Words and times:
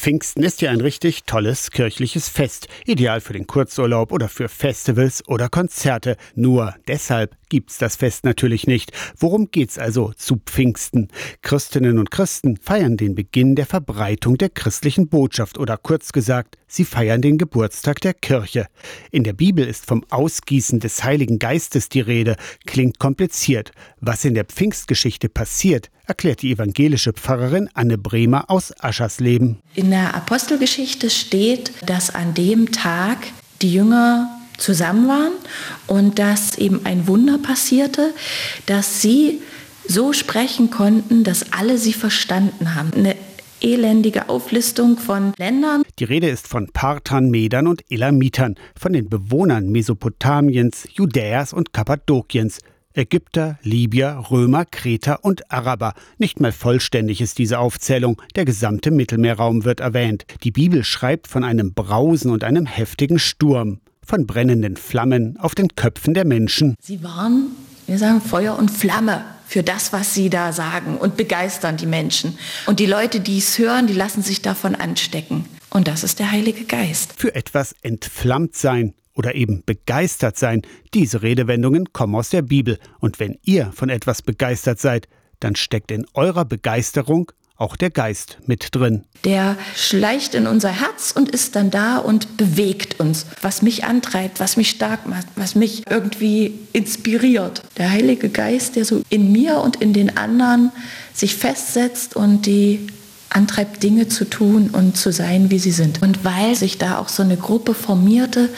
Pfingsten 0.00 0.42
ist 0.42 0.62
ja 0.62 0.70
ein 0.70 0.80
richtig 0.80 1.24
tolles 1.24 1.70
kirchliches 1.70 2.30
Fest, 2.30 2.68
ideal 2.86 3.20
für 3.20 3.34
den 3.34 3.46
Kurzurlaub 3.46 4.12
oder 4.12 4.30
für 4.30 4.48
Festivals 4.48 5.22
oder 5.28 5.50
Konzerte. 5.50 6.16
Nur 6.34 6.74
deshalb 6.88 7.36
gibt's 7.50 7.76
das 7.76 7.96
Fest 7.96 8.24
natürlich 8.24 8.66
nicht. 8.66 8.92
Worum 9.18 9.50
geht's 9.50 9.78
also 9.78 10.14
zu 10.16 10.36
Pfingsten? 10.36 11.08
Christinnen 11.42 11.98
und 11.98 12.10
Christen 12.10 12.56
feiern 12.56 12.96
den 12.96 13.14
Beginn 13.14 13.56
der 13.56 13.66
Verbreitung 13.66 14.38
der 14.38 14.48
christlichen 14.48 15.08
Botschaft 15.08 15.58
oder 15.58 15.76
kurz 15.76 16.12
gesagt, 16.12 16.56
sie 16.66 16.86
feiern 16.86 17.20
den 17.20 17.36
Geburtstag 17.36 18.00
der 18.00 18.14
Kirche. 18.14 18.68
In 19.10 19.22
der 19.24 19.34
Bibel 19.34 19.66
ist 19.66 19.84
vom 19.84 20.06
Ausgießen 20.08 20.80
des 20.80 21.04
Heiligen 21.04 21.38
Geistes 21.38 21.90
die 21.90 22.00
Rede. 22.00 22.36
Klingt 22.64 22.98
kompliziert. 22.98 23.72
Was 24.00 24.24
in 24.24 24.32
der 24.32 24.44
Pfingstgeschichte 24.44 25.28
passiert, 25.28 25.90
erklärt 26.06 26.42
die 26.42 26.52
evangelische 26.52 27.12
Pfarrerin 27.12 27.68
Anne 27.74 27.98
Bremer 27.98 28.50
aus 28.50 28.72
Aschersleben. 28.80 29.60
In 29.74 29.89
der 29.90 30.14
Apostelgeschichte 30.14 31.10
steht, 31.10 31.72
dass 31.86 32.14
an 32.14 32.34
dem 32.34 32.72
Tag 32.72 33.18
die 33.62 33.72
Jünger 33.72 34.28
zusammen 34.58 35.08
waren 35.08 35.32
und 35.86 36.18
dass 36.18 36.58
eben 36.58 36.84
ein 36.84 37.06
Wunder 37.06 37.38
passierte, 37.38 38.12
dass 38.66 39.00
sie 39.00 39.40
so 39.86 40.12
sprechen 40.12 40.70
konnten, 40.70 41.24
dass 41.24 41.52
alle 41.52 41.78
sie 41.78 41.92
verstanden 41.92 42.74
haben. 42.74 42.92
Eine 42.94 43.16
elendige 43.60 44.28
Auflistung 44.28 44.96
von 44.96 45.32
Ländern. 45.36 45.82
Die 45.98 46.04
Rede 46.04 46.28
ist 46.28 46.48
von 46.48 46.68
Parthern, 46.72 47.30
Medern 47.30 47.66
und 47.66 47.82
Elamitern, 47.90 48.54
von 48.78 48.92
den 48.92 49.08
Bewohnern 49.08 49.68
Mesopotamiens, 49.70 50.88
Judäas 50.92 51.52
und 51.52 51.72
Kappadokiens. 51.72 52.58
Ägypter, 52.94 53.58
Libyer, 53.62 54.30
Römer, 54.30 54.64
Kreter 54.64 55.24
und 55.24 55.50
Araber. 55.50 55.94
Nicht 56.18 56.40
mal 56.40 56.50
vollständig 56.50 57.20
ist 57.20 57.38
diese 57.38 57.60
Aufzählung. 57.60 58.20
Der 58.34 58.44
gesamte 58.44 58.90
Mittelmeerraum 58.90 59.64
wird 59.64 59.80
erwähnt. 59.80 60.24
Die 60.42 60.50
Bibel 60.50 60.82
schreibt 60.82 61.28
von 61.28 61.44
einem 61.44 61.72
Brausen 61.72 62.30
und 62.30 62.42
einem 62.42 62.66
heftigen 62.66 63.18
Sturm, 63.18 63.80
von 64.04 64.26
brennenden 64.26 64.76
Flammen 64.76 65.38
auf 65.38 65.54
den 65.54 65.68
Köpfen 65.76 66.14
der 66.14 66.26
Menschen. 66.26 66.74
Sie 66.82 67.04
waren, 67.04 67.52
wir 67.86 67.96
sagen, 67.96 68.20
Feuer 68.20 68.58
und 68.58 68.70
Flamme 68.70 69.24
für 69.46 69.62
das, 69.62 69.92
was 69.92 70.14
sie 70.14 70.30
da 70.30 70.52
sagen 70.52 70.96
und 70.96 71.16
begeistern 71.16 71.76
die 71.76 71.86
Menschen. 71.86 72.38
Und 72.66 72.80
die 72.80 72.86
Leute, 72.86 73.20
die 73.20 73.38
es 73.38 73.58
hören, 73.58 73.86
die 73.86 73.94
lassen 73.94 74.22
sich 74.22 74.42
davon 74.42 74.74
anstecken. 74.74 75.44
Und 75.70 75.86
das 75.86 76.02
ist 76.02 76.18
der 76.18 76.32
Heilige 76.32 76.64
Geist. 76.64 77.14
Für 77.16 77.34
etwas 77.34 77.74
entflammt 77.82 78.56
sein, 78.56 78.94
oder 79.14 79.34
eben 79.34 79.62
begeistert 79.64 80.38
sein. 80.38 80.62
Diese 80.94 81.22
Redewendungen 81.22 81.92
kommen 81.92 82.14
aus 82.14 82.30
der 82.30 82.42
Bibel. 82.42 82.78
Und 83.00 83.20
wenn 83.20 83.38
ihr 83.44 83.72
von 83.72 83.88
etwas 83.88 84.22
begeistert 84.22 84.80
seid, 84.80 85.08
dann 85.40 85.56
steckt 85.56 85.90
in 85.90 86.06
eurer 86.14 86.44
Begeisterung 86.44 87.32
auch 87.60 87.76
der 87.76 87.90
Geist 87.90 88.38
mit 88.46 88.74
drin. 88.74 89.04
Der 89.24 89.56
schleicht 89.76 90.34
in 90.34 90.46
unser 90.46 90.70
Herz 90.70 91.12
und 91.14 91.28
ist 91.28 91.56
dann 91.56 91.70
da 91.70 91.98
und 91.98 92.38
bewegt 92.38 92.98
uns, 93.00 93.26
was 93.42 93.60
mich 93.60 93.84
antreibt, 93.84 94.40
was 94.40 94.56
mich 94.56 94.70
stark 94.70 95.06
macht, 95.06 95.26
was 95.36 95.54
mich 95.54 95.84
irgendwie 95.90 96.54
inspiriert. 96.72 97.62
Der 97.76 97.90
Heilige 97.90 98.30
Geist, 98.30 98.76
der 98.76 98.86
so 98.86 99.02
in 99.10 99.30
mir 99.30 99.58
und 99.58 99.76
in 99.76 99.92
den 99.92 100.16
anderen 100.16 100.72
sich 101.12 101.36
festsetzt 101.36 102.16
und 102.16 102.46
die 102.46 102.86
antreibt, 103.30 103.82
Dinge 103.82 104.08
zu 104.08 104.24
tun 104.28 104.70
und 104.70 104.96
zu 104.96 105.12
sein, 105.12 105.50
wie 105.50 105.58
sie 105.58 105.70
sind. 105.70 106.02
Und 106.02 106.24
weil 106.24 106.54
sich 106.54 106.78
da 106.78 106.98
auch 106.98 107.08
so 107.08 107.22
eine 107.22 107.36
Gruppe 107.36 107.74
formierte, 107.74 108.50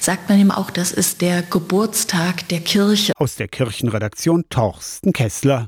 sagt 0.00 0.28
man 0.28 0.38
ihm 0.38 0.50
auch, 0.50 0.70
das 0.70 0.92
ist 0.92 1.20
der 1.20 1.42
Geburtstag 1.42 2.48
der 2.48 2.60
Kirche. 2.60 3.12
Aus 3.16 3.36
der 3.36 3.48
Kirchenredaktion 3.48 4.44
Torsten 4.48 5.12
Kessler. 5.12 5.58